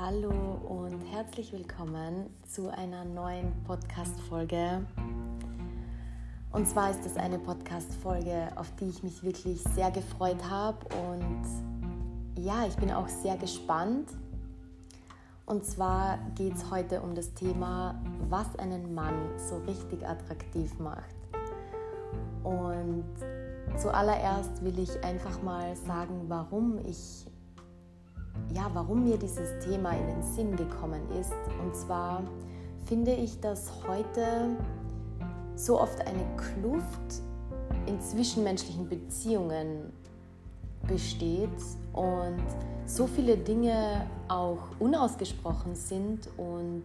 Hallo 0.00 0.30
und 0.68 1.00
herzlich 1.10 1.52
willkommen 1.52 2.30
zu 2.46 2.68
einer 2.68 3.04
neuen 3.04 3.52
Podcast-Folge. 3.64 4.86
Und 6.52 6.68
zwar 6.68 6.92
ist 6.92 7.04
es 7.04 7.16
eine 7.16 7.40
Podcast-Folge, 7.40 8.52
auf 8.54 8.72
die 8.76 8.90
ich 8.90 9.02
mich 9.02 9.24
wirklich 9.24 9.60
sehr 9.74 9.90
gefreut 9.90 10.38
habe. 10.48 10.78
Und 11.10 11.42
ja, 12.36 12.64
ich 12.68 12.76
bin 12.76 12.92
auch 12.92 13.08
sehr 13.08 13.36
gespannt. 13.38 14.08
Und 15.46 15.64
zwar 15.64 16.20
geht 16.36 16.54
es 16.54 16.70
heute 16.70 17.00
um 17.00 17.16
das 17.16 17.34
Thema, 17.34 18.00
was 18.28 18.56
einen 18.56 18.94
Mann 18.94 19.16
so 19.36 19.56
richtig 19.66 20.06
attraktiv 20.06 20.78
macht. 20.78 21.16
Und 22.44 23.16
zuallererst 23.76 24.62
will 24.62 24.78
ich 24.78 25.02
einfach 25.02 25.42
mal 25.42 25.74
sagen, 25.74 26.26
warum 26.28 26.78
ich 26.86 27.26
ja, 28.54 28.70
warum 28.72 29.04
mir 29.04 29.18
dieses 29.18 29.58
Thema 29.64 29.92
in 29.92 30.06
den 30.06 30.22
Sinn 30.22 30.56
gekommen 30.56 31.02
ist. 31.20 31.32
Und 31.62 31.74
zwar 31.74 32.22
finde 32.86 33.12
ich, 33.12 33.40
dass 33.40 33.70
heute 33.86 34.56
so 35.56 35.80
oft 35.80 36.00
eine 36.06 36.24
Kluft 36.36 37.22
in 37.86 38.00
zwischenmenschlichen 38.00 38.88
Beziehungen 38.88 39.92
besteht 40.86 41.50
und 41.92 42.42
so 42.86 43.06
viele 43.06 43.36
Dinge 43.36 44.06
auch 44.28 44.58
unausgesprochen 44.78 45.74
sind 45.74 46.28
und 46.36 46.84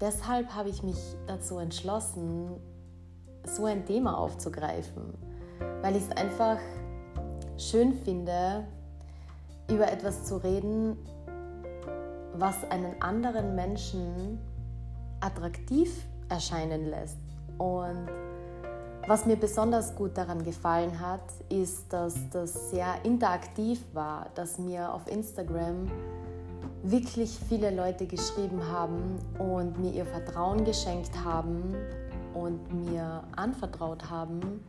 deshalb 0.00 0.54
habe 0.54 0.68
ich 0.68 0.82
mich 0.82 0.98
dazu 1.26 1.58
entschlossen, 1.58 2.50
so 3.46 3.66
ein 3.66 3.84
Thema 3.86 4.18
aufzugreifen, 4.18 5.14
weil 5.82 5.96
ich 5.96 6.02
es 6.02 6.16
einfach 6.16 6.58
schön 7.58 7.92
finde, 7.92 8.64
über 9.72 9.90
etwas 9.90 10.24
zu 10.24 10.36
reden, 10.36 10.96
was 12.34 12.64
einen 12.70 13.00
anderen 13.00 13.54
Menschen 13.54 14.38
attraktiv 15.20 16.06
erscheinen 16.28 16.86
lässt. 16.86 17.18
Und 17.58 18.08
was 19.06 19.26
mir 19.26 19.36
besonders 19.36 19.94
gut 19.96 20.16
daran 20.16 20.44
gefallen 20.44 21.00
hat, 21.00 21.24
ist, 21.48 21.92
dass 21.92 22.14
das 22.30 22.70
sehr 22.70 22.94
interaktiv 23.04 23.84
war, 23.92 24.26
dass 24.34 24.58
mir 24.58 24.92
auf 24.92 25.06
Instagram 25.08 25.90
wirklich 26.82 27.38
viele 27.48 27.70
Leute 27.70 28.06
geschrieben 28.06 28.60
haben 28.70 29.18
und 29.38 29.78
mir 29.78 29.92
ihr 29.92 30.06
Vertrauen 30.06 30.64
geschenkt 30.64 31.12
haben 31.24 31.74
und 32.34 32.72
mir 32.72 33.22
anvertraut 33.36 34.10
haben, 34.10 34.64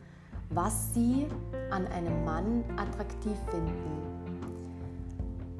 was 0.50 0.94
sie 0.94 1.26
an 1.70 1.86
einem 1.88 2.24
Mann 2.24 2.64
attraktiv 2.76 3.36
finden. 3.50 4.23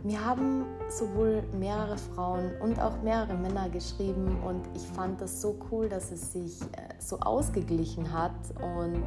Mir 0.05 0.23
haben 0.23 0.67
sowohl 0.91 1.43
mehrere 1.59 1.97
Frauen 1.97 2.53
und 2.61 2.79
auch 2.79 3.01
mehrere 3.01 3.39
Männer 3.39 3.71
geschrieben 3.71 4.37
und 4.47 4.61
ich 4.77 4.83
fand 4.89 5.19
das 5.19 5.41
so 5.41 5.59
cool, 5.71 5.89
dass 5.89 6.13
es 6.13 6.31
sich 6.35 6.61
äh, 6.61 6.67
so 6.99 7.19
ausgeglichen 7.21 8.13
hat 8.13 8.35
und 8.61 9.03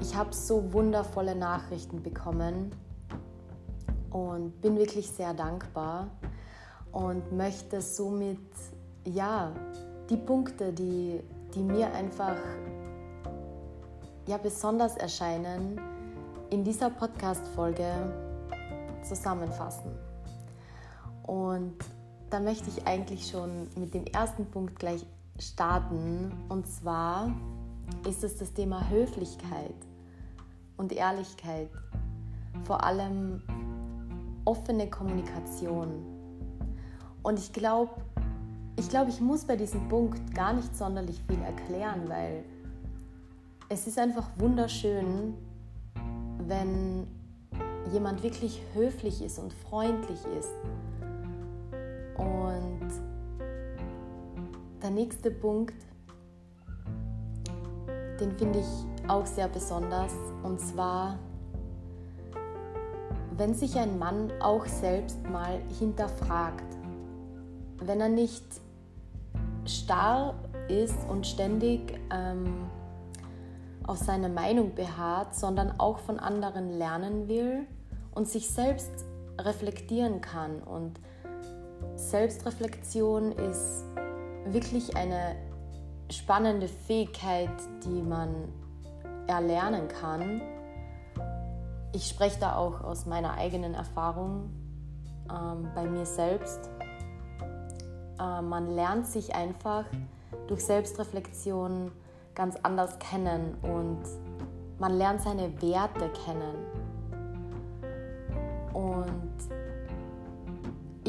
ich 0.00 0.14
habe 0.14 0.32
so 0.32 0.72
wundervolle 0.72 1.34
Nachrichten 1.34 2.00
bekommen 2.00 2.70
und 4.10 4.60
bin 4.60 4.76
wirklich 4.76 5.10
sehr 5.10 5.34
dankbar 5.34 6.06
und 6.92 7.32
möchte 7.32 7.80
somit 7.80 8.38
ja 9.04 9.52
die 10.10 10.16
Punkte, 10.16 10.72
die, 10.72 11.24
die 11.56 11.64
mir 11.64 11.92
einfach 11.92 12.36
ja 14.28 14.36
besonders 14.36 14.96
erscheinen, 14.96 15.80
in 16.50 16.62
dieser 16.62 16.90
Podcast-Folge 16.90 17.90
zusammenfassen. 19.02 20.09
Und 21.30 21.76
da 22.28 22.40
möchte 22.40 22.68
ich 22.70 22.88
eigentlich 22.88 23.28
schon 23.30 23.68
mit 23.76 23.94
dem 23.94 24.04
ersten 24.06 24.46
Punkt 24.46 24.80
gleich 24.80 25.06
starten. 25.38 26.32
Und 26.48 26.66
zwar 26.66 27.32
ist 28.04 28.24
es 28.24 28.36
das 28.38 28.52
Thema 28.52 28.90
Höflichkeit 28.90 29.76
und 30.76 30.90
Ehrlichkeit. 30.90 31.70
Vor 32.64 32.82
allem 32.82 33.44
offene 34.44 34.90
Kommunikation. 34.90 36.04
Und 37.22 37.38
ich 37.38 37.52
glaube, 37.52 37.92
ich 38.76 38.88
glaube, 38.88 39.10
ich 39.10 39.20
muss 39.20 39.44
bei 39.44 39.54
diesem 39.54 39.88
Punkt 39.88 40.34
gar 40.34 40.52
nicht 40.52 40.76
sonderlich 40.76 41.22
viel 41.28 41.40
erklären, 41.42 42.08
weil 42.08 42.42
es 43.68 43.86
ist 43.86 44.00
einfach 44.00 44.28
wunderschön, 44.36 45.34
wenn 46.48 47.06
jemand 47.92 48.24
wirklich 48.24 48.60
höflich 48.74 49.22
ist 49.22 49.38
und 49.38 49.52
freundlich 49.52 50.24
ist 50.36 50.50
und 52.20 52.88
der 54.82 54.90
nächste 54.90 55.30
Punkt, 55.30 55.74
den 58.20 58.32
finde 58.32 58.60
ich 58.60 59.08
auch 59.08 59.24
sehr 59.24 59.48
besonders. 59.48 60.12
Und 60.42 60.60
zwar, 60.60 61.18
wenn 63.36 63.54
sich 63.54 63.76
ein 63.76 63.98
Mann 63.98 64.30
auch 64.40 64.66
selbst 64.66 65.18
mal 65.30 65.60
hinterfragt, 65.78 66.76
wenn 67.78 68.00
er 68.00 68.10
nicht 68.10 68.44
starr 69.64 70.34
ist 70.68 70.96
und 71.08 71.26
ständig 71.26 71.98
ähm, 72.10 72.66
auf 73.86 73.96
seine 73.98 74.28
Meinung 74.28 74.74
beharrt, 74.74 75.34
sondern 75.34 75.78
auch 75.78 75.98
von 75.98 76.18
anderen 76.18 76.70
lernen 76.70 77.28
will 77.28 77.66
und 78.12 78.28
sich 78.28 78.50
selbst 78.50 78.90
reflektieren 79.38 80.20
kann 80.20 80.62
und 80.62 81.00
Selbstreflexion 81.96 83.32
ist 83.32 83.84
wirklich 84.46 84.96
eine 84.96 85.36
spannende 86.10 86.68
Fähigkeit, 86.68 87.50
die 87.84 88.02
man 88.02 88.48
erlernen 89.26 89.88
kann. 89.88 90.40
Ich 91.92 92.08
spreche 92.08 92.38
da 92.40 92.56
auch 92.56 92.82
aus 92.82 93.06
meiner 93.06 93.34
eigenen 93.34 93.74
Erfahrung 93.74 94.50
ähm, 95.30 95.68
bei 95.74 95.84
mir 95.84 96.06
selbst. 96.06 96.70
Äh, 98.18 98.42
man 98.42 98.68
lernt 98.74 99.06
sich 99.06 99.34
einfach 99.34 99.84
durch 100.46 100.64
Selbstreflexion 100.64 101.92
ganz 102.34 102.56
anders 102.62 102.98
kennen 102.98 103.56
und 103.62 104.02
man 104.78 104.96
lernt 104.96 105.20
seine 105.20 105.60
Werte 105.62 106.10
kennen. 106.24 106.56
Und 108.72 109.59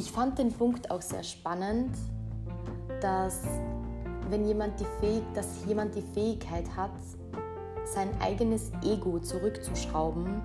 ich 0.02 0.12
fand 0.12 0.40
den 0.40 0.52
Punkt 0.52 0.90
auch 0.90 1.04
sehr 1.04 1.22
spannend, 1.22 1.96
dass 3.02 3.44
wenn 4.32 4.48
jemand 4.48 4.80
die 4.80 4.88
Fähig 5.00 5.22
dass 5.36 5.64
jemand 5.68 5.94
die 5.94 6.02
Fähigkeit 6.02 6.66
hat, 6.76 6.90
sein 7.86 8.10
eigenes 8.20 8.72
Ego 8.84 9.20
zurückzuschrauben 9.20 10.42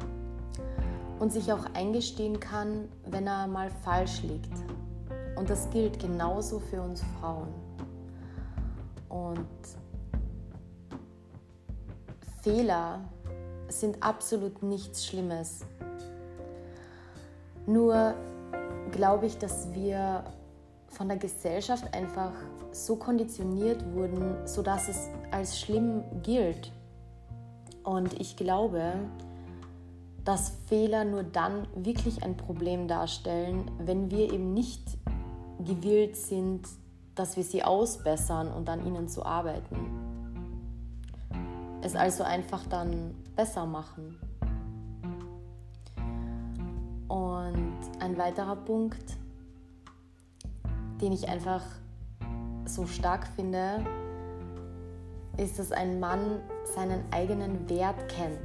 und 1.18 1.32
sich 1.32 1.50
auch 1.54 1.64
eingestehen 1.72 2.38
kann, 2.38 2.90
wenn 3.06 3.26
er 3.26 3.46
mal 3.46 3.70
falsch 3.82 4.22
liegt. 4.24 4.52
Und 5.36 5.48
das 5.48 5.70
gilt 5.70 6.00
genauso 6.00 6.60
für 6.60 6.82
uns 6.82 7.02
Frauen. 7.18 7.48
Und 9.08 9.48
Fehler 12.42 13.00
sind 13.68 14.02
absolut 14.02 14.62
nichts 14.62 15.06
Schlimmes. 15.06 15.60
Nur 17.66 18.14
glaube 18.92 19.26
ich, 19.26 19.38
dass 19.38 19.72
wir 19.74 20.24
von 20.88 21.08
der 21.08 21.16
Gesellschaft 21.16 21.92
einfach 21.94 22.32
so 22.72 22.96
konditioniert 22.96 23.84
wurden, 23.94 24.46
sodass 24.46 24.88
es 24.88 25.08
als 25.30 25.58
schlimm 25.58 26.04
gilt. 26.22 26.72
Und 27.82 28.18
ich 28.20 28.36
glaube, 28.36 28.94
dass 30.24 30.52
Fehler 30.66 31.04
nur 31.04 31.22
dann 31.22 31.68
wirklich 31.74 32.22
ein 32.24 32.36
Problem 32.36 32.88
darstellen, 32.88 33.70
wenn 33.78 34.10
wir 34.10 34.32
eben 34.32 34.54
nicht 34.54 34.82
gewillt 35.64 36.16
sind, 36.16 36.66
dass 37.14 37.36
wir 37.36 37.44
sie 37.44 37.62
ausbessern 37.62 38.48
und 38.48 38.68
an 38.68 38.84
ihnen 38.84 39.08
zu 39.08 39.24
arbeiten. 39.24 39.76
Es 41.82 41.94
also 41.94 42.24
einfach 42.24 42.66
dann 42.66 43.14
besser 43.36 43.66
machen. 43.66 44.18
Und 47.08 47.78
ein 48.00 48.18
weiterer 48.18 48.56
Punkt, 48.56 49.16
den 51.00 51.12
ich 51.12 51.28
einfach 51.28 51.62
so 52.64 52.86
stark 52.86 53.26
finde, 53.36 53.84
ist, 55.36 55.58
dass 55.58 55.72
ein 55.72 56.00
Mann 56.00 56.40
seinen 56.74 57.04
eigenen 57.12 57.68
Wert 57.68 58.08
kennt. 58.08 58.40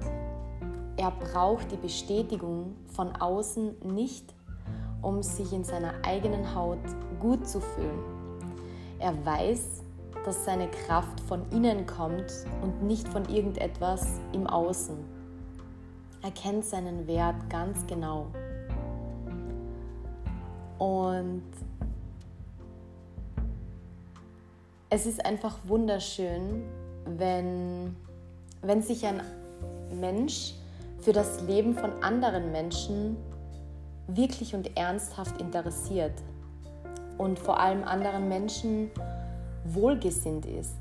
Er 0.97 1.11
braucht 1.11 1.71
die 1.71 1.77
Bestätigung 1.77 2.75
von 2.87 3.15
außen 3.15 3.75
nicht, 3.83 4.35
um 5.01 5.23
sich 5.23 5.51
in 5.53 5.63
seiner 5.63 5.93
eigenen 6.05 6.53
Haut 6.53 6.79
gut 7.19 7.47
zu 7.47 7.59
fühlen. 7.59 7.99
Er 8.99 9.25
weiß, 9.25 9.83
dass 10.25 10.45
seine 10.45 10.67
Kraft 10.67 11.19
von 11.21 11.49
innen 11.51 11.87
kommt 11.87 12.31
und 12.61 12.83
nicht 12.83 13.07
von 13.07 13.25
irgendetwas 13.25 14.19
im 14.33 14.45
Außen. 14.45 14.95
Er 16.21 16.31
kennt 16.31 16.65
seinen 16.65 17.07
Wert 17.07 17.49
ganz 17.49 17.87
genau. 17.87 18.27
Und 20.81 21.43
es 24.89 25.05
ist 25.05 25.23
einfach 25.23 25.59
wunderschön, 25.65 26.63
wenn, 27.05 27.95
wenn 28.63 28.81
sich 28.81 29.05
ein 29.05 29.21
Mensch 29.93 30.55
für 30.99 31.13
das 31.13 31.43
Leben 31.43 31.75
von 31.75 32.01
anderen 32.01 32.51
Menschen 32.51 33.15
wirklich 34.07 34.55
und 34.55 34.75
ernsthaft 34.75 35.39
interessiert 35.39 36.15
und 37.19 37.37
vor 37.37 37.59
allem 37.59 37.83
anderen 37.83 38.27
Menschen 38.27 38.89
wohlgesinnt 39.65 40.47
ist. 40.47 40.73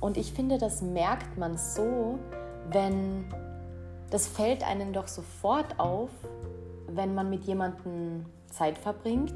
Und 0.00 0.18
ich 0.18 0.34
finde, 0.34 0.58
das 0.58 0.82
merkt 0.82 1.38
man 1.38 1.56
so, 1.56 2.18
wenn 2.68 3.24
das 4.10 4.26
fällt 4.26 4.62
einem 4.62 4.92
doch 4.92 5.08
sofort 5.08 5.80
auf, 5.80 6.10
wenn 6.88 7.14
man 7.14 7.30
mit 7.30 7.44
jemandem 7.44 8.26
Zeit 8.52 8.78
verbringt, 8.78 9.34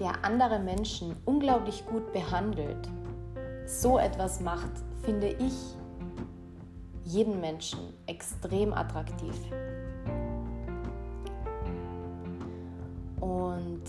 der 0.00 0.24
andere 0.24 0.58
Menschen 0.58 1.14
unglaublich 1.24 1.84
gut 1.86 2.12
behandelt. 2.12 2.88
So 3.66 3.98
etwas 3.98 4.40
macht, 4.40 4.70
finde 5.02 5.28
ich, 5.28 5.54
jeden 7.04 7.40
Menschen 7.40 7.78
extrem 8.06 8.72
attraktiv. 8.72 9.34
Und 13.20 13.82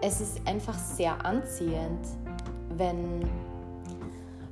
es 0.00 0.20
ist 0.20 0.46
einfach 0.46 0.74
sehr 0.78 1.24
anziehend, 1.24 2.06
wenn, 2.76 3.28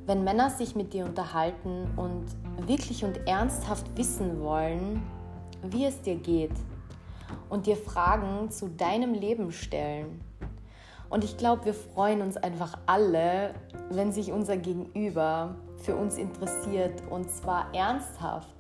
wenn 0.07 0.23
Männer 0.25 0.51
sich 0.51 0.77
mit 0.77 0.93
dir 0.93 1.05
unterhalten 1.05 1.89
und 1.97 2.27
wirklich 2.69 3.05
und 3.05 3.27
ernsthaft 3.27 3.87
wissen 3.97 4.41
wollen, 4.41 5.03
wie 5.63 5.85
es 5.85 6.01
dir 6.01 6.17
geht 6.17 6.53
und 7.51 7.67
dir 7.67 7.77
Fragen 7.77 8.51
zu 8.51 8.69
deinem 8.69 9.13
Leben 9.13 9.53
stellen. 9.53 10.21
Und 11.11 11.25
ich 11.25 11.37
glaube, 11.37 11.67
wir 11.67 11.75
freuen 11.75 12.23
uns 12.23 12.37
einfach 12.37 12.79
alle, 12.87 13.55
wenn 13.91 14.13
sich 14.13 14.31
unser 14.31 14.57
Gegenüber 14.57 15.57
für 15.79 15.97
uns 15.97 16.17
interessiert 16.17 17.03
und 17.11 17.29
zwar 17.31 17.75
ernsthaft. 17.75 18.55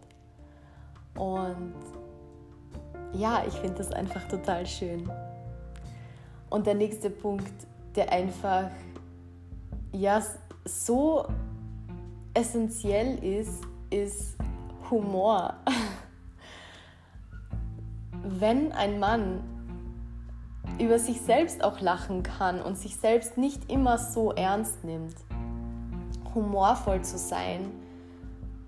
Und 1.15 1.75
ja, 3.13 3.45
ich 3.47 3.55
finde 3.55 3.77
das 3.77 3.93
einfach 3.93 4.27
total 4.29 4.67
schön. 4.67 5.09
Und 6.49 6.67
der 6.67 6.75
nächste 6.75 7.09
Punkt, 7.09 7.53
der 7.95 8.13
einfach 8.13 8.71
ja 9.93 10.21
so 10.65 11.27
essentiell 12.35 13.23
ist, 13.25 13.63
ist 13.91 14.37
Humor. 14.91 15.55
Wenn 18.41 18.73
ein 18.73 18.99
Mann 18.99 19.43
über 20.79 20.99
sich 20.99 21.21
selbst 21.21 21.63
auch 21.63 21.81
lachen 21.81 22.23
kann 22.23 22.63
und 22.63 22.79
sich 22.79 22.97
selbst 22.97 23.37
nicht 23.37 23.71
immer 23.71 23.99
so 23.99 24.33
ernst 24.33 24.83
nimmt, 24.83 25.15
humorvoll 26.35 27.03
zu 27.03 27.19
sein, 27.19 27.71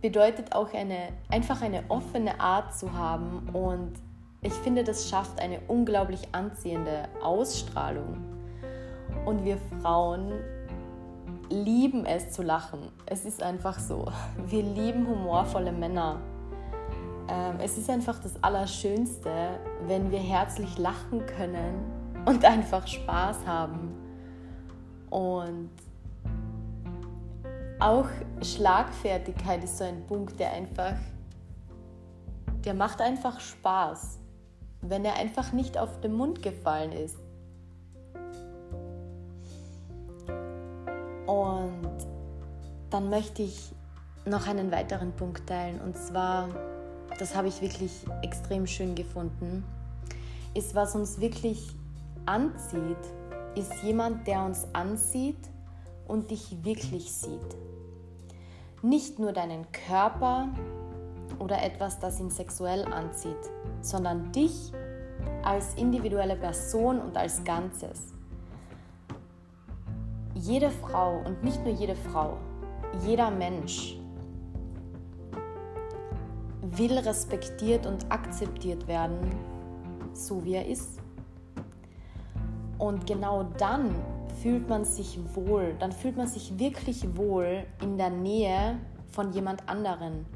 bedeutet 0.02 0.54
auch 0.54 0.74
eine, 0.74 1.08
einfach 1.30 1.62
eine 1.62 1.84
offene 1.88 2.38
Art 2.38 2.76
zu 2.76 2.92
haben 2.92 3.48
und 3.54 3.92
ich 4.42 4.52
finde, 4.52 4.84
das 4.84 5.08
schafft 5.08 5.40
eine 5.40 5.60
unglaublich 5.68 6.20
anziehende 6.32 7.08
Ausstrahlung. 7.22 8.18
Und 9.24 9.44
wir 9.44 9.56
Frauen 9.80 10.32
lieben 11.48 12.04
es 12.04 12.32
zu 12.32 12.42
lachen. 12.42 12.90
Es 13.06 13.24
ist 13.24 13.42
einfach 13.42 13.78
so. 13.78 14.10
Wir 14.44 14.64
lieben 14.64 15.06
humorvolle 15.06 15.72
Männer. 15.72 16.20
Ähm, 17.32 17.60
es 17.60 17.78
ist 17.78 17.88
einfach 17.88 18.18
das 18.18 18.32
Allerschönste, 18.42 19.58
wenn 19.86 20.10
wir 20.10 20.18
herzlich 20.18 20.76
lachen 20.76 21.24
können 21.24 21.82
und 22.26 22.44
einfach 22.44 22.86
Spaß 22.86 23.46
haben. 23.46 23.94
Und 25.08 25.70
auch 27.80 28.06
Schlagfertigkeit 28.42 29.64
ist 29.64 29.78
so 29.78 29.84
ein 29.84 30.06
Punkt, 30.06 30.38
der 30.38 30.52
einfach, 30.52 30.94
der 32.66 32.74
macht 32.74 33.00
einfach 33.00 33.40
Spaß, 33.40 34.18
wenn 34.82 35.04
er 35.06 35.16
einfach 35.16 35.52
nicht 35.52 35.78
auf 35.78 36.00
den 36.00 36.12
Mund 36.12 36.42
gefallen 36.42 36.92
ist. 36.92 37.16
Und 41.26 41.96
dann 42.90 43.08
möchte 43.08 43.42
ich 43.42 43.72
noch 44.26 44.46
einen 44.46 44.70
weiteren 44.70 45.12
Punkt 45.12 45.48
teilen 45.48 45.80
und 45.80 45.96
zwar, 45.96 46.48
das 47.18 47.34
habe 47.34 47.48
ich 47.48 47.60
wirklich 47.60 47.92
extrem 48.22 48.66
schön 48.66 48.94
gefunden, 48.94 49.64
ist, 50.54 50.74
was 50.74 50.94
uns 50.94 51.20
wirklich 51.20 51.74
anzieht, 52.26 52.96
ist 53.54 53.82
jemand, 53.82 54.26
der 54.26 54.44
uns 54.44 54.66
ansieht 54.72 55.38
und 56.06 56.30
dich 56.30 56.64
wirklich 56.64 57.12
sieht. 57.12 57.56
Nicht 58.82 59.18
nur 59.18 59.32
deinen 59.32 59.70
Körper 59.72 60.48
oder 61.38 61.62
etwas, 61.62 61.98
das 61.98 62.20
ihn 62.20 62.30
sexuell 62.30 62.84
anzieht, 62.84 63.50
sondern 63.80 64.32
dich 64.32 64.72
als 65.42 65.74
individuelle 65.74 66.36
Person 66.36 67.00
und 67.00 67.16
als 67.16 67.42
Ganzes. 67.44 68.12
Jede 70.34 70.70
Frau 70.70 71.22
und 71.24 71.44
nicht 71.44 71.64
nur 71.64 71.74
jede 71.74 71.94
Frau, 71.94 72.36
jeder 73.04 73.30
Mensch 73.30 73.96
will 76.78 76.98
respektiert 76.98 77.86
und 77.86 78.10
akzeptiert 78.10 78.86
werden, 78.86 79.18
so 80.12 80.44
wie 80.44 80.54
er 80.54 80.66
ist. 80.66 80.98
Und 82.78 83.06
genau 83.06 83.44
dann 83.58 83.94
fühlt 84.42 84.68
man 84.68 84.84
sich 84.84 85.18
wohl, 85.34 85.74
dann 85.78 85.92
fühlt 85.92 86.16
man 86.16 86.26
sich 86.26 86.58
wirklich 86.58 87.16
wohl 87.16 87.64
in 87.80 87.96
der 87.96 88.10
Nähe 88.10 88.78
von 89.10 89.32
jemand 89.32 89.68
anderen, 89.68 90.26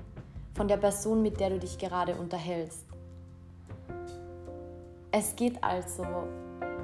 von 0.54 0.68
der 0.68 0.76
Person, 0.76 1.22
mit 1.22 1.40
der 1.40 1.50
du 1.50 1.58
dich 1.58 1.78
gerade 1.78 2.14
unterhältst. 2.14 2.86
Es 5.10 5.34
geht 5.34 5.62
also 5.64 6.04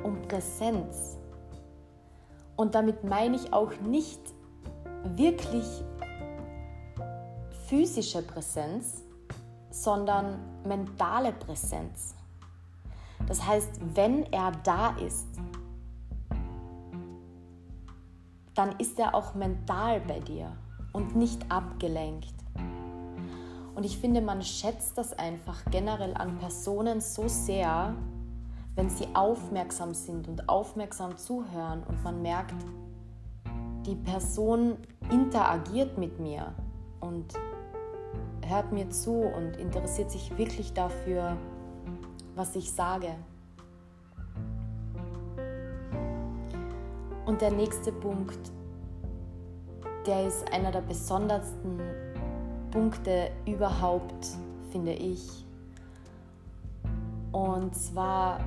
um 0.03 0.21
Präsenz. 0.23 1.19
Und 2.57 2.75
damit 2.75 3.05
meine 3.05 3.37
ich 3.37 3.53
auch 3.53 3.73
nicht 3.87 4.21
wirklich 5.17 5.67
physische 7.67 8.23
Präsenz, 8.23 9.02
sondern 9.73 10.39
mentale 10.65 11.32
Präsenz. 11.32 12.15
Das 13.27 13.44
heißt, 13.46 13.81
wenn 13.94 14.25
er 14.32 14.53
da 14.65 14.91
ist, 14.96 15.27
dann 18.55 18.79
ist 18.79 18.99
er 18.99 19.15
auch 19.15 19.35
mental 19.35 20.01
bei 20.01 20.20
dir 20.20 20.53
und 20.93 21.17
nicht 21.17 21.51
abgelenkt. 21.51 22.35
Und 23.75 23.85
ich 23.85 23.96
finde, 23.96 24.20
man 24.20 24.43
schätzt 24.43 24.99
das 24.99 25.19
einfach 25.19 25.65
generell 25.70 26.15
an 26.15 26.39
Personen 26.39 27.01
so 27.01 27.27
sehr, 27.29 27.94
wenn 28.75 28.91
sie 28.91 29.06
aufmerksam 29.15 29.94
sind 29.94 30.29
und 30.29 30.49
aufmerksam 30.49 31.17
zuhören 31.17 31.82
und 31.85 32.03
man 32.05 32.20
merkt, 32.20 32.55
die 33.87 33.96
Person 33.96 34.77
interagiert 35.11 35.96
mit 35.96 36.20
mir 36.20 36.53
und 37.01 37.35
hört 38.53 38.73
mir 38.73 38.91
zu 38.91 39.13
und 39.13 39.56
interessiert 39.56 40.11
sich 40.11 40.37
wirklich 40.37 40.73
dafür, 40.73 41.37
was 42.35 42.55
ich 42.56 42.71
sage. 42.73 43.15
Und 47.25 47.41
der 47.41 47.51
nächste 47.51 47.93
Punkt, 47.93 48.51
der 50.06 50.27
ist 50.27 50.53
einer 50.53 50.71
der 50.71 50.82
besondersten 50.82 51.81
Punkte 52.71 53.31
überhaupt, 53.47 54.29
finde 54.71 54.93
ich. 54.93 55.47
Und 57.31 57.75
zwar 57.75 58.41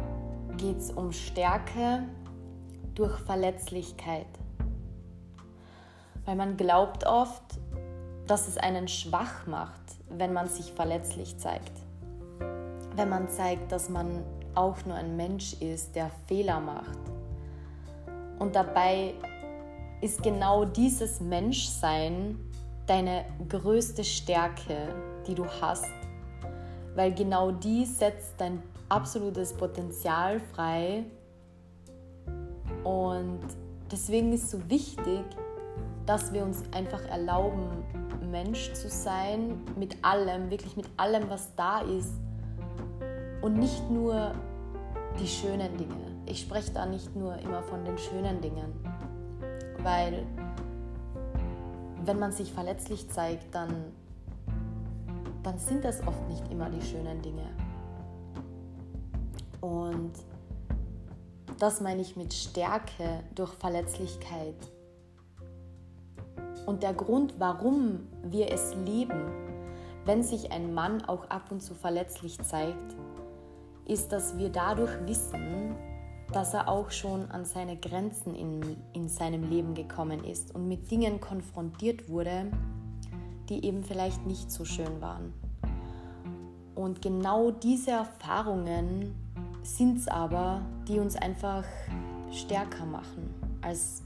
geht 0.57 0.77
es 0.77 0.91
um 0.91 1.11
Stärke 1.11 2.03
durch 2.93 3.17
Verletzlichkeit. 3.19 4.27
Weil 6.25 6.35
man 6.35 6.57
glaubt 6.57 7.05
oft, 7.05 7.59
dass 8.27 8.47
es 8.47 8.57
einen 8.57 8.87
schwach 8.87 9.45
macht, 9.47 9.81
wenn 10.09 10.33
man 10.33 10.47
sich 10.47 10.73
verletzlich 10.73 11.37
zeigt. 11.37 11.71
Wenn 12.95 13.09
man 13.09 13.29
zeigt, 13.29 13.71
dass 13.71 13.89
man 13.89 14.23
auch 14.55 14.77
nur 14.85 14.95
ein 14.95 15.15
Mensch 15.15 15.53
ist, 15.61 15.95
der 15.95 16.09
Fehler 16.27 16.59
macht. 16.59 16.97
Und 18.39 18.55
dabei 18.55 19.13
ist 20.01 20.23
genau 20.23 20.65
dieses 20.65 21.19
Menschsein 21.19 22.39
deine 22.87 23.25
größte 23.49 24.03
Stärke, 24.03 24.93
die 25.27 25.35
du 25.35 25.45
hast, 25.61 25.91
weil 26.95 27.13
genau 27.13 27.51
die 27.51 27.85
setzt 27.85 28.33
dein 28.37 28.61
absolutes 28.89 29.53
Potenzial 29.53 30.39
frei. 30.53 31.03
Und 32.83 33.41
deswegen 33.91 34.31
ist 34.33 34.43
es 34.43 34.51
so 34.51 34.69
wichtig, 34.69 35.23
dass 36.05 36.31
wir 36.31 36.43
uns 36.43 36.63
einfach 36.71 37.03
erlauben, 37.05 37.83
Mensch 38.43 38.73
zu 38.73 38.89
sein, 38.89 39.61
mit 39.75 40.03
allem, 40.03 40.49
wirklich 40.49 40.75
mit 40.75 40.87
allem, 40.97 41.29
was 41.29 41.55
da 41.55 41.79
ist 41.81 42.13
und 43.41 43.53
nicht 43.57 43.89
nur 43.89 44.33
die 45.19 45.27
schönen 45.27 45.77
Dinge 45.77 46.15
ich 46.25 46.41
spreche 46.41 46.71
da 46.71 46.85
nicht 46.85 47.15
nur 47.15 47.37
immer 47.37 47.61
von 47.63 47.83
den 47.85 47.97
schönen 47.97 48.41
Dingen, 48.41 48.73
weil 49.83 50.25
wenn 52.03 52.19
man 52.19 52.31
sich 52.31 52.51
verletzlich 52.51 53.09
zeigt, 53.09 53.53
dann, 53.53 53.91
dann 55.43 55.57
sind 55.57 55.83
das 55.83 56.05
oft 56.07 56.27
nicht 56.27 56.51
immer 56.51 56.69
die 56.69 56.81
schönen 56.81 57.21
Dinge. 57.21 57.45
Und 59.61 60.13
das 61.59 61.81
meine 61.81 62.01
ich 62.01 62.15
mit 62.15 62.33
Stärke 62.33 63.23
durch 63.33 63.53
Verletzlichkeit. 63.53 64.55
Und 66.65 66.83
der 66.83 66.93
Grund, 66.93 67.35
warum 67.37 68.07
wir 68.23 68.51
es 68.51 68.73
lieben, 68.85 69.21
wenn 70.05 70.23
sich 70.23 70.51
ein 70.51 70.73
Mann 70.73 71.03
auch 71.05 71.29
ab 71.29 71.51
und 71.51 71.61
zu 71.61 71.73
verletzlich 71.73 72.39
zeigt, 72.41 72.95
ist, 73.85 74.11
dass 74.11 74.37
wir 74.37 74.49
dadurch 74.49 74.91
wissen, 75.05 75.75
dass 76.31 76.53
er 76.53 76.67
auch 76.67 76.91
schon 76.91 77.29
an 77.31 77.45
seine 77.45 77.77
Grenzen 77.77 78.35
in, 78.35 78.77
in 78.93 79.07
seinem 79.07 79.49
Leben 79.49 79.73
gekommen 79.73 80.23
ist 80.23 80.53
und 80.55 80.67
mit 80.67 80.89
Dingen 80.89 81.21
konfrontiert 81.21 82.09
wurde, 82.09 82.51
die 83.49 83.63
eben 83.65 83.83
vielleicht 83.83 84.25
nicht 84.25 84.51
so 84.51 84.65
schön 84.65 85.01
waren. 85.01 85.33
Und 86.73 87.01
genau 87.01 87.51
diese 87.51 87.91
Erfahrungen 87.91 89.15
sind 89.63 89.99
es 89.99 90.07
aber, 90.07 90.61
die 90.87 90.99
uns 90.99 91.15
einfach 91.15 91.63
stärker 92.31 92.85
machen 92.85 93.33
als, 93.61 94.03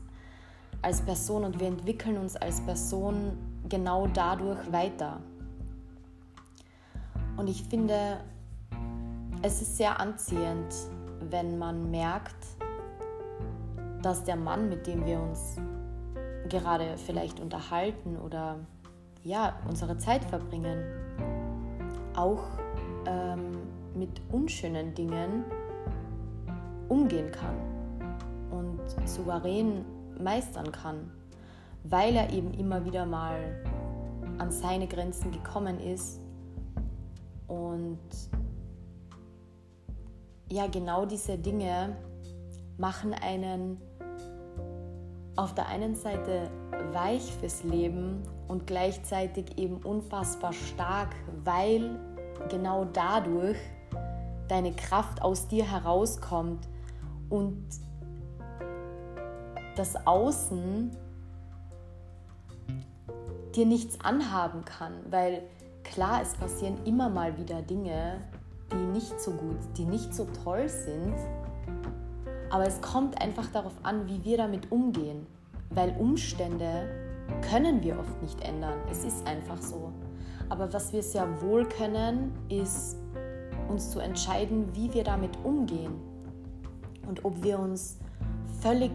als 0.82 1.02
Person 1.02 1.44
und 1.44 1.60
wir 1.60 1.68
entwickeln 1.68 2.18
uns 2.18 2.36
als 2.36 2.62
Person 2.62 3.38
genau 3.68 4.08
dadurch 4.08 4.72
weiter. 4.72 5.20
Und 7.38 7.48
ich 7.50 7.64
finde, 7.64 8.18
es 9.42 9.62
ist 9.62 9.78
sehr 9.78 10.00
anziehend, 10.00 10.74
wenn 11.30 11.58
man 11.58 11.90
merkt, 11.92 12.46
dass 14.02 14.24
der 14.24 14.36
Mann, 14.36 14.70
mit 14.70 14.88
dem 14.88 15.06
wir 15.06 15.20
uns 15.20 15.58
gerade 16.50 16.98
vielleicht 16.98 17.40
unterhalten 17.40 18.18
oder 18.18 18.58
ja, 19.24 19.54
unsere 19.68 19.98
Zeit 19.98 20.24
verbringen, 20.26 20.84
auch 22.16 22.44
ähm, 23.06 23.58
mit 23.94 24.22
unschönen 24.32 24.94
Dingen 24.94 25.44
umgehen 26.88 27.32
kann 27.32 27.56
und 28.52 28.80
souverän 29.08 29.86
meistern 30.20 30.72
kann, 30.72 31.12
weil 31.84 32.16
er 32.16 32.32
eben 32.32 32.54
immer 32.54 32.86
wieder 32.86 33.06
mal 33.06 33.64
an 34.38 34.52
seine 34.52 34.88
Grenzen 34.88 35.32
gekommen 35.32 35.80
ist 35.80 36.20
und 37.48 38.00
ja, 40.52 40.68
genau 40.68 41.06
diese 41.06 41.38
Dinge 41.38 41.96
machen 42.78 43.14
einen 43.14 43.78
auf 45.36 45.54
der 45.54 45.68
einen 45.68 45.96
Seite 45.96 46.50
weich 46.92 47.32
fürs 47.40 47.64
Leben 47.64 48.24
und 48.48 48.68
gleichzeitig 48.68 49.58
eben 49.58 49.78
unfassbar 49.78 50.54
stark, 50.54 51.16
weil 51.44 51.98
genau 52.50 52.86
dadurch 52.86 53.58
deine 54.48 54.74
Kraft 54.74 55.22
aus 55.22 55.48
dir 55.48 55.70
herauskommt 55.70 56.68
und 57.30 57.64
das 59.76 59.96
Außen 60.06 60.92
dir 63.56 63.66
nichts 63.66 64.00
anhaben 64.02 64.64
kann, 64.66 64.94
weil 65.10 65.44
klar, 65.84 66.22
es 66.22 66.34
passieren 66.34 66.78
immer 66.86 67.10
mal 67.10 67.38
wieder 67.38 67.62
Dinge, 67.62 68.22
die 68.72 68.86
nicht 68.94 69.20
so 69.20 69.32
gut, 69.32 69.58
die 69.78 69.86
nicht 69.86 70.14
so 70.14 70.28
toll 70.44 70.70
sind, 70.70 71.16
aber 72.50 72.66
es 72.66 72.82
kommt 72.82 73.22
einfach 73.22 73.48
darauf 73.48 73.74
an, 73.84 74.08
wie 74.08 74.24
wir 74.24 74.38
damit 74.38 74.72
umgehen, 74.72 75.26
weil 75.70 75.96
Umstände 75.98 76.90
können 77.50 77.82
wir 77.84 78.00
oft 78.00 78.22
nicht 78.22 78.42
ändern. 78.42 78.78
Es 78.90 79.04
ist 79.04 79.26
einfach 79.28 79.62
so. 79.62 79.92
Aber 80.50 80.74
was 80.74 80.92
wir 80.94 81.04
sehr 81.04 81.42
wohl 81.42 81.68
können, 81.68 82.32
ist 82.50 82.98
uns 83.70 83.92
zu 83.92 84.00
entscheiden, 84.00 84.68
wie 84.74 84.92
wir 84.94 85.04
damit 85.04 85.38
umgehen 85.44 85.94
und 87.08 87.24
ob 87.24 87.44
wir 87.44 87.60
uns 87.60 88.00
völlig 88.62 88.92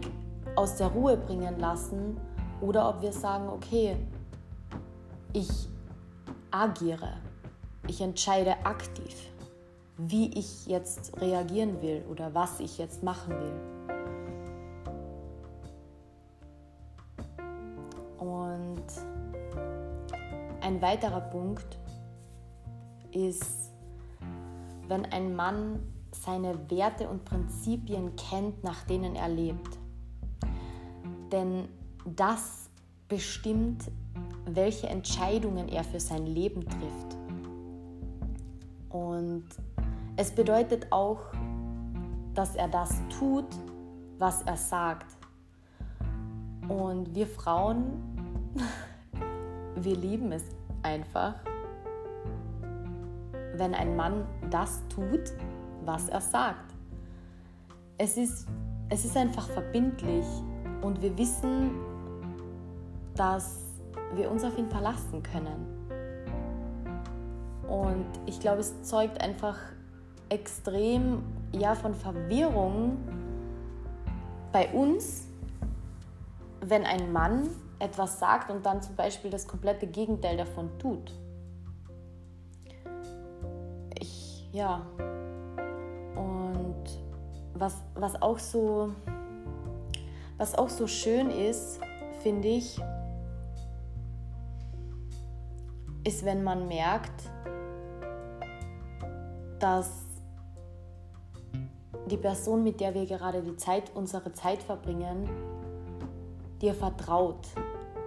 aus 0.55 0.75
der 0.75 0.87
Ruhe 0.87 1.17
bringen 1.17 1.59
lassen 1.59 2.17
oder 2.61 2.89
ob 2.89 3.01
wir 3.01 3.11
sagen, 3.11 3.47
okay, 3.49 3.97
ich 5.33 5.49
agiere, 6.51 7.17
ich 7.87 8.01
entscheide 8.01 8.65
aktiv, 8.65 9.29
wie 9.97 10.31
ich 10.37 10.65
jetzt 10.67 11.19
reagieren 11.21 11.81
will 11.81 12.03
oder 12.09 12.33
was 12.33 12.59
ich 12.59 12.77
jetzt 12.77 13.03
machen 13.03 13.33
will. 13.35 13.75
Und 18.17 18.85
ein 20.61 20.81
weiterer 20.81 21.21
Punkt 21.21 21.77
ist, 23.11 23.71
wenn 24.87 25.05
ein 25.05 25.35
Mann 25.35 25.79
seine 26.11 26.69
Werte 26.69 27.09
und 27.09 27.25
Prinzipien 27.25 28.15
kennt, 28.15 28.63
nach 28.63 28.83
denen 28.83 29.15
er 29.15 29.29
lebt. 29.29 29.74
Denn 31.35 31.67
das 32.05 32.69
bestimmt, 33.09 33.91
welche 34.45 34.87
Entscheidungen 34.87 35.67
er 35.67 35.83
für 35.83 35.99
sein 35.99 36.25
Leben 36.27 36.61
trifft. 36.61 37.17
Und 38.87 39.43
es 40.15 40.31
bedeutet 40.31 40.87
auch, 40.93 41.19
dass 42.35 42.55
er 42.55 42.69
das 42.69 43.01
tut, 43.19 43.47
was 44.17 44.43
er 44.43 44.55
sagt. 44.55 45.17
Und 46.69 47.13
wir 47.13 47.27
Frauen, 47.27 48.01
wir 49.75 49.97
lieben 49.97 50.31
es 50.31 50.43
einfach, 50.83 51.35
wenn 53.55 53.73
ein 53.73 53.97
Mann 53.97 54.25
das 54.49 54.81
tut, 54.87 55.33
was 55.83 56.07
er 56.07 56.21
sagt. 56.21 56.73
Es 57.97 58.15
ist, 58.15 58.47
es 58.87 59.03
ist 59.03 59.17
einfach 59.17 59.49
verbindlich 59.49 60.25
und 60.85 61.01
wir 61.01 61.17
wissen, 61.17 61.71
dass 63.15 63.59
wir 64.13 64.29
uns 64.29 64.43
auf 64.43 64.57
ihn 64.57 64.69
verlassen 64.69 65.23
können. 65.23 65.65
Und 67.67 68.05
ich 68.27 68.39
glaube, 68.39 68.59
es 68.59 68.83
zeugt 68.83 69.19
einfach 69.19 69.57
extrem 70.29 71.23
ja, 71.51 71.73
von 71.73 71.95
Verwirrung 71.95 72.97
bei 74.51 74.71
uns, 74.71 75.27
wenn 76.61 76.85
ein 76.85 77.11
Mann 77.11 77.49
etwas 77.79 78.19
sagt 78.19 78.51
und 78.51 78.65
dann 78.65 78.81
zum 78.81 78.95
Beispiel 78.95 79.31
das 79.31 79.47
komplette 79.47 79.87
Gegenteil 79.87 80.37
davon 80.37 80.69
tut. 80.79 81.11
Ich, 83.99 84.47
ja. 84.53 84.85
Und 86.15 86.83
was, 87.55 87.81
was, 87.95 88.21
auch 88.21 88.39
so, 88.39 88.91
was 90.37 90.55
auch 90.55 90.69
so 90.69 90.87
schön 90.87 91.29
ist, 91.29 91.79
finde 92.21 92.47
ich, 92.49 92.79
ist, 96.03 96.25
wenn 96.25 96.43
man 96.43 96.67
merkt, 96.67 97.29
dass 99.59 100.03
die 102.09 102.17
Person, 102.17 102.63
mit 102.63 102.79
der 102.79 102.93
wir 102.93 103.05
gerade 103.05 103.41
die 103.41 103.55
Zeit, 103.55 103.91
unsere 103.95 104.31
Zeit 104.33 104.61
verbringen, 104.61 105.29
dir 106.61 106.73
vertraut 106.73 107.47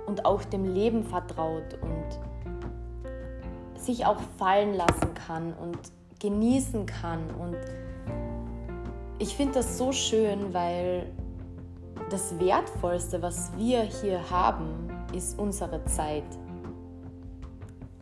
und 0.06 0.24
auch 0.24 0.44
dem 0.44 0.64
Leben 0.64 1.02
vertraut 1.02 1.78
und 1.82 3.80
sich 3.80 4.06
auch 4.06 4.20
fallen 4.36 4.74
lassen 4.74 5.14
kann 5.14 5.52
und 5.54 5.78
genießen 6.20 6.86
kann. 6.86 7.30
Und 7.38 7.56
ich 9.18 9.34
finde 9.36 9.54
das 9.54 9.78
so 9.78 9.92
schön, 9.92 10.54
weil 10.54 11.06
das 12.10 12.38
Wertvollste, 12.38 13.20
was 13.22 13.52
wir 13.56 13.82
hier 13.82 14.30
haben, 14.30 14.90
ist 15.12 15.38
unsere 15.38 15.84
Zeit. 15.84 16.24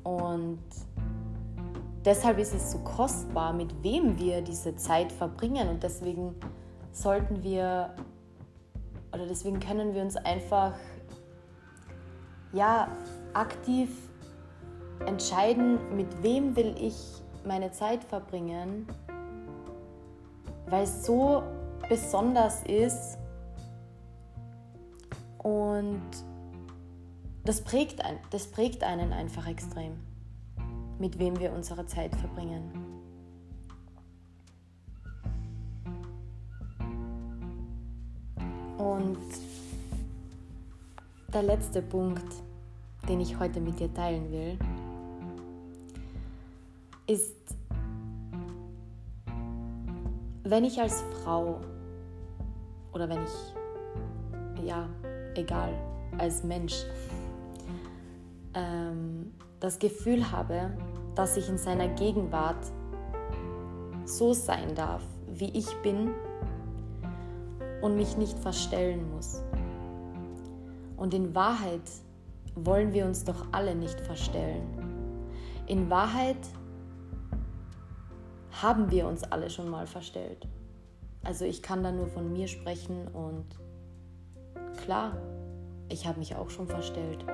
Und 0.05 0.61
deshalb 2.05 2.39
ist 2.39 2.55
es 2.55 2.73
so 2.73 2.79
kostbar, 2.79 3.53
mit 3.53 3.83
wem 3.83 4.19
wir 4.19 4.43
diese 4.43 4.77
Zeit 4.77 5.11
verbringen. 5.11 5.69
Und 5.69 5.83
deswegen 5.83 6.35
sollten 6.93 7.43
wir, 7.43 7.95
oder 9.13 9.27
deswegen 9.27 9.59
können 9.59 9.95
wir 9.95 10.03
uns 10.03 10.17
einfach, 10.17 10.75
ja, 12.53 12.89
aktiv 13.35 13.91
entscheiden, 15.07 15.97
mit 15.97 16.23
wem 16.23 16.57
will 16.57 16.75
ich 16.81 16.97
meine 17.45 17.71
Zeit 17.71 18.03
verbringen, 18.05 18.87
weil 20.69 20.85
es 20.85 21.05
so 21.05 21.43
besonders 21.89 22.63
ist 22.65 23.19
und 25.47 26.03
das 27.45 27.61
prägt, 27.61 28.05
ein, 28.05 28.19
das 28.31 28.49
prägt 28.49 28.83
einen 28.83 29.12
einfach 29.12 29.47
extrem 29.47 29.93
mit 30.99 31.21
wem 31.21 31.38
wir 31.38 31.53
unsere 31.53 31.87
Zeit 31.87 32.17
verbringen. 32.17 32.73
Und 38.76 39.19
der 41.33 41.43
letzte 41.45 41.81
Punkt, 41.81 42.26
den 43.09 43.21
ich 43.21 43.38
heute 43.38 43.61
mit 43.61 43.79
dir 43.79 43.93
teilen 43.95 44.33
will, 44.33 44.59
ist, 47.07 47.37
wenn 50.43 50.65
ich 50.65 50.81
als 50.81 51.05
Frau 51.23 51.61
oder 52.93 53.09
wenn 53.09 53.23
ich, 53.23 54.67
ja, 54.67 54.88
egal, 55.38 55.73
als 56.19 56.45
Mensch 56.45 56.85
ähm, 58.55 59.33
das 59.61 59.78
Gefühl 59.78 60.31
habe, 60.31 60.71
dass 61.14 61.37
ich 61.37 61.49
in 61.49 61.59
seiner 61.59 61.88
Gegenwart 61.88 62.71
so 64.05 64.33
sein 64.33 64.75
darf, 64.75 65.02
wie 65.26 65.50
ich 65.50 65.66
bin 65.83 66.12
und 67.83 67.97
mich 67.97 68.16
nicht 68.16 68.38
verstellen 68.38 69.11
muss. 69.12 69.43
Und 70.97 71.12
in 71.14 71.35
Wahrheit 71.35 71.90
wollen 72.55 72.93
wir 72.93 73.05
uns 73.05 73.25
doch 73.25 73.47
alle 73.52 73.75
nicht 73.75 74.00
verstellen. 74.00 74.62
In 75.66 75.90
Wahrheit 75.90 76.38
haben 78.62 78.90
wir 78.90 79.07
uns 79.07 79.23
alle 79.25 79.50
schon 79.50 79.69
mal 79.69 79.87
verstellt. 79.87 80.47
Also 81.23 81.45
ich 81.45 81.62
kann 81.62 81.83
da 81.83 81.93
nur 81.93 82.07
von 82.07 82.33
mir 82.33 82.47
sprechen 82.47 83.09
und 83.09 83.45
klar, 84.87 85.16
ich 85.88 86.07
habe 86.07 86.21
mich 86.21 86.37
auch 86.37 86.49
schon 86.49 86.69
verstellt. 86.69 87.25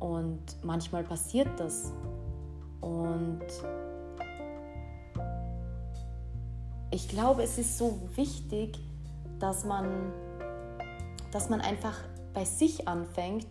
Und 0.00 0.42
manchmal 0.64 1.04
passiert 1.04 1.48
das. 1.58 1.92
Und 2.80 3.40
ich 6.90 7.08
glaube, 7.08 7.44
es 7.44 7.56
ist 7.56 7.78
so 7.78 8.00
wichtig, 8.16 8.80
dass 9.38 9.64
man, 9.64 10.12
dass 11.30 11.48
man 11.48 11.60
einfach 11.60 12.00
bei 12.34 12.44
sich 12.44 12.88
anfängt 12.88 13.46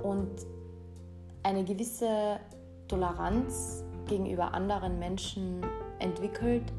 und 0.00 0.28
eine 1.44 1.64
gewisse 1.64 2.40
Toleranz 2.88 3.84
gegenüber 4.08 4.52
anderen 4.52 4.98
Menschen 4.98 5.64
entwickelt 6.00 6.72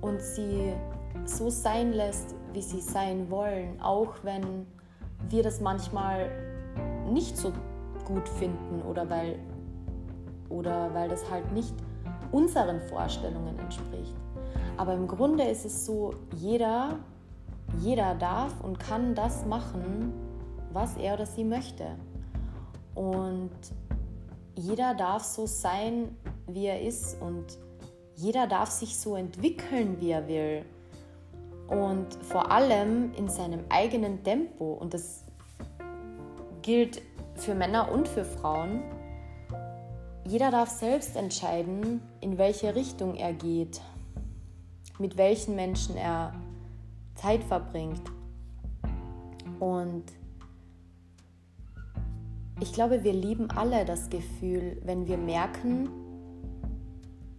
und 0.00 0.20
sie 0.20 0.72
so 1.24 1.50
sein 1.50 1.92
lässt, 1.92 2.34
wie 2.52 2.62
sie 2.62 2.80
sein 2.80 3.30
wollen, 3.30 3.80
auch 3.80 4.14
wenn 4.22 4.66
wir 5.28 5.42
das 5.42 5.60
manchmal 5.60 6.30
nicht 7.10 7.36
so 7.36 7.52
gut 8.04 8.28
finden 8.28 8.82
oder 8.82 9.08
weil, 9.10 9.38
oder 10.48 10.92
weil 10.94 11.08
das 11.08 11.30
halt 11.30 11.52
nicht 11.52 11.74
unseren 12.32 12.80
Vorstellungen 12.80 13.58
entspricht. 13.58 14.14
Aber 14.76 14.94
im 14.94 15.06
Grunde 15.06 15.44
ist 15.44 15.64
es 15.64 15.84
so, 15.84 16.14
jeder, 16.36 16.98
jeder 17.80 18.14
darf 18.14 18.52
und 18.62 18.78
kann 18.78 19.14
das 19.14 19.44
machen, 19.44 20.12
was 20.72 20.96
er 20.96 21.14
oder 21.14 21.26
sie 21.26 21.44
möchte. 21.44 21.86
Und 22.94 23.50
jeder 24.54 24.94
darf 24.94 25.22
so 25.22 25.46
sein, 25.46 26.16
wie 26.46 26.66
er 26.66 26.80
ist 26.82 27.20
und 27.20 27.58
jeder 28.16 28.46
darf 28.46 28.70
sich 28.70 28.98
so 28.98 29.14
entwickeln, 29.16 30.00
wie 30.00 30.10
er 30.10 30.26
will. 30.26 30.64
Und 31.68 32.14
vor 32.22 32.50
allem 32.50 33.12
in 33.14 33.28
seinem 33.28 33.60
eigenen 33.68 34.24
Tempo. 34.24 34.72
Und 34.72 34.94
das 34.94 35.24
gilt 36.62 37.02
für 37.34 37.54
Männer 37.54 37.92
und 37.92 38.08
für 38.08 38.24
Frauen. 38.24 38.82
Jeder 40.26 40.50
darf 40.50 40.68
selbst 40.68 41.16
entscheiden, 41.16 42.02
in 42.20 42.36
welche 42.36 42.74
Richtung 42.74 43.14
er 43.14 43.32
geht, 43.32 43.80
mit 44.98 45.16
welchen 45.16 45.56
Menschen 45.56 45.96
er 45.96 46.32
Zeit 47.14 47.42
verbringt. 47.44 48.02
Und 49.60 50.04
ich 52.60 52.72
glaube, 52.72 53.04
wir 53.04 53.12
lieben 53.12 53.50
alle 53.50 53.84
das 53.84 54.10
Gefühl, 54.10 54.80
wenn 54.84 55.06
wir 55.06 55.16
merken, 55.16 55.88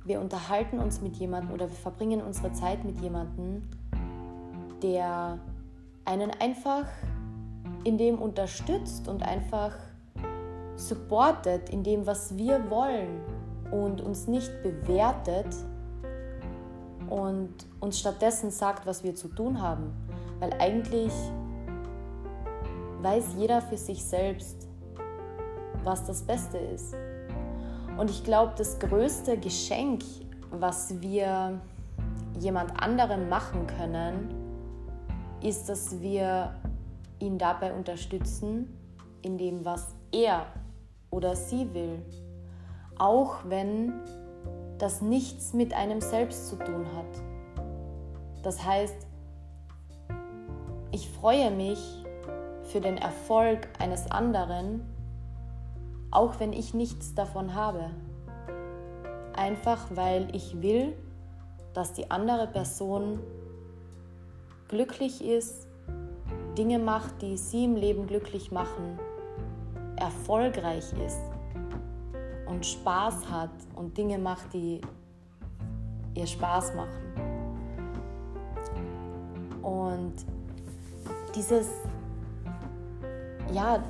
wir 0.06 0.22
unterhalten 0.22 0.80
uns 0.80 1.02
mit 1.02 1.18
jemandem 1.18 1.52
oder 1.54 1.70
wir 1.70 1.76
verbringen 1.76 2.22
unsere 2.22 2.52
Zeit 2.54 2.84
mit 2.84 3.00
jemandem, 3.02 3.70
der 4.82 5.40
einen 6.06 6.32
einfach 6.40 6.86
in 7.84 7.98
dem 7.98 8.20
unterstützt 8.20 9.08
und 9.08 9.24
einfach 9.24 9.74
supportet 10.76 11.70
in 11.70 11.84
dem, 11.84 12.06
was 12.06 12.36
wir 12.38 12.70
wollen 12.70 13.22
und 13.72 14.02
uns 14.02 14.28
nicht 14.28 14.52
bewertet 14.64 15.48
und 17.10 17.54
uns 17.80 18.00
stattdessen 18.00 18.52
sagt, 18.52 18.86
was 18.86 19.04
wir 19.04 19.16
zu 19.16 19.28
tun 19.28 19.62
haben. 19.62 19.94
Weil 20.40 20.54
eigentlich 20.60 21.14
weiß 23.02 23.36
jeder 23.38 23.62
für 23.62 23.78
sich 23.78 24.04
selbst, 24.04 24.68
was 25.84 26.06
das 26.06 26.22
Beste 26.24 26.58
ist. 26.58 26.96
Und 27.98 28.10
ich 28.10 28.24
glaube, 28.24 28.54
das 28.58 28.80
größte 28.80 29.38
Geschenk, 29.38 30.04
was 30.52 31.02
wir 31.02 31.60
jemand 32.40 32.82
anderem 32.82 33.28
machen 33.30 33.68
können, 33.68 34.39
ist, 35.42 35.70
dass 35.70 36.02
wir 36.02 36.56
ihn 37.20 37.38
dabei 37.38 37.74
unterstützen, 37.74 38.76
in 39.22 39.38
dem, 39.38 39.66
was 39.66 39.96
er 40.12 40.46
oder 41.12 41.36
sie 41.36 41.74
will. 41.74 42.02
Auch 42.98 43.38
wenn 43.46 43.94
das 44.78 45.02
nichts 45.02 45.54
mit 45.54 45.74
einem 45.74 46.02
selbst 46.02 46.48
zu 46.48 46.56
tun 46.56 46.86
hat. 46.96 47.22
Das 48.44 48.64
heißt, 48.64 49.08
ich 50.92 51.10
freue 51.10 51.52
mich 51.52 51.80
für 52.64 52.80
den 52.80 52.98
Erfolg 52.98 53.68
eines 53.80 54.10
anderen, 54.10 54.82
auch 56.12 56.40
wenn 56.40 56.54
ich 56.54 56.74
nichts 56.74 57.14
davon 57.14 57.54
habe. 57.54 57.92
Einfach 59.34 59.88
weil 59.92 60.34
ich 60.36 60.62
will, 60.62 60.96
dass 61.74 61.94
die 61.94 62.10
andere 62.10 62.48
Person 62.48 63.20
glücklich 64.70 65.22
ist, 65.26 65.68
Dinge 66.58 66.80
macht, 66.80 67.22
die 67.22 67.36
sie 67.38 67.66
im 67.66 67.76
Leben 67.76 68.08
glücklich 68.08 68.52
machen, 68.52 68.98
erfolgreich 69.98 70.94
ist 71.06 71.20
und 72.48 72.66
Spaß 72.66 73.30
hat 73.30 73.50
und 73.76 73.98
Dinge 73.98 74.18
macht, 74.18 74.54
die 74.54 74.80
ihr 76.14 76.28
Spaß 76.28 76.76
machen. 76.76 77.10
Und 79.62 80.14
dieses, 81.36 81.68
ja, 83.52 83.84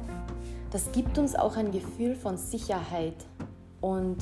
das 0.71 0.91
gibt 0.91 1.17
uns 1.17 1.35
auch 1.35 1.57
ein 1.57 1.71
Gefühl 1.71 2.15
von 2.15 2.37
Sicherheit 2.37 3.25
und 3.81 4.17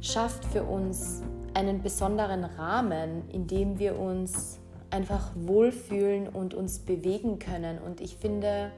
schafft 0.00 0.44
für 0.46 0.62
uns 0.62 1.22
einen 1.54 1.82
besonderen 1.82 2.44
Rahmen, 2.44 3.28
in 3.30 3.46
dem 3.46 3.78
wir 3.78 3.98
uns 3.98 4.60
einfach 4.90 5.30
wohlfühlen 5.34 6.28
und 6.28 6.54
uns 6.54 6.80
bewegen 6.80 7.38
können. 7.38 7.78
Und 7.78 8.00
ich 8.00 8.16
finde, 8.16 8.72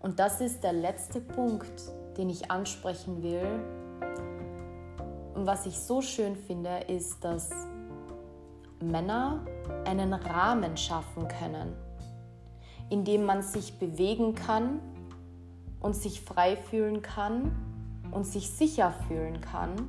und 0.00 0.18
das 0.18 0.40
ist 0.40 0.62
der 0.62 0.72
letzte 0.72 1.20
Punkt, 1.20 1.82
den 2.16 2.30
ich 2.30 2.50
ansprechen 2.50 3.22
will, 3.22 3.60
und 5.34 5.46
was 5.46 5.64
ich 5.64 5.78
so 5.78 6.02
schön 6.02 6.36
finde, 6.36 6.80
ist, 6.88 7.24
dass 7.24 7.50
Männer 8.82 9.44
einen 9.86 10.12
Rahmen 10.12 10.76
schaffen 10.76 11.28
können, 11.28 11.72
in 12.90 13.04
dem 13.04 13.24
man 13.24 13.42
sich 13.42 13.78
bewegen 13.78 14.34
kann 14.34 14.80
und 15.80 15.94
sich 15.94 16.20
frei 16.20 16.56
fühlen 16.56 17.00
kann 17.00 17.52
und 18.10 18.26
sich 18.26 18.50
sicher 18.50 18.92
fühlen 19.08 19.40
kann 19.40 19.88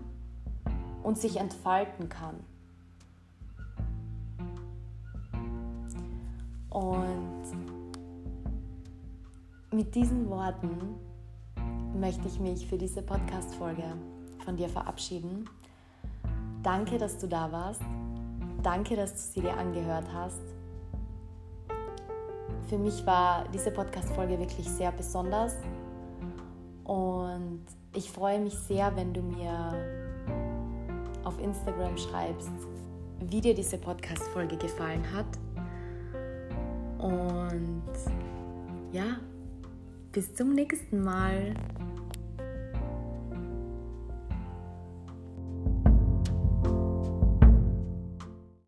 und 1.04 1.18
sich 1.18 1.38
entfalten 1.38 2.08
kann. 2.08 2.36
Und 6.72 7.44
mit 9.72 9.94
diesen 9.94 10.30
Worten 10.30 10.96
möchte 12.00 12.28
ich 12.28 12.40
mich 12.40 12.66
für 12.66 12.78
diese 12.78 13.02
Podcast-Folge 13.02 13.84
von 14.44 14.56
dir 14.58 14.70
verabschieden. 14.70 15.50
Danke, 16.64 16.98
dass 16.98 17.18
du 17.18 17.28
da 17.28 17.52
warst. 17.52 17.82
Danke, 18.64 18.96
dass 18.96 19.14
du 19.14 19.20
sie 19.34 19.42
dir 19.42 19.56
angehört 19.58 20.08
hast. 20.14 20.42
Für 22.70 22.78
mich 22.78 23.06
war 23.06 23.46
diese 23.54 23.72
Podcast-Folge 23.72 24.40
wirklich 24.40 24.70
sehr 24.70 24.94
besonders 24.94 25.56
und 26.86 27.66
ich 27.94 28.10
freue 28.10 28.40
mich 28.40 28.54
sehr, 28.54 28.96
wenn 28.96 29.14
du 29.14 29.22
mir 29.22 29.74
auf 31.26 31.38
Instagram 31.42 31.98
schreibst, 31.98 32.50
wie 33.20 33.42
dir 33.42 33.54
diese 33.54 33.78
Podcast-Folge 33.78 34.56
gefallen 34.56 35.04
hat. 35.14 35.28
Und 37.02 37.82
ja, 38.92 39.20
bis 40.12 40.34
zum 40.36 40.54
nächsten 40.54 41.04
Mal. 41.04 41.56